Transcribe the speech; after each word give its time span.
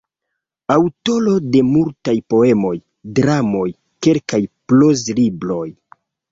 Aŭtoro 0.75 1.33
de 1.57 1.61
multaj 1.67 2.15
poemoj, 2.35 2.73
dramoj, 3.21 3.69
kelkaj 4.09 4.43
proz-libroj. 4.51 5.65